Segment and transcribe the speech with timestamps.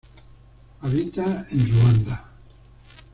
[0.81, 2.27] Habita en Ruanda.